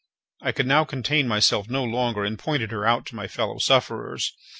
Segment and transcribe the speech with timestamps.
[0.41, 4.33] I could now contain myself no longer, and pointed her out to my fellow sufferers.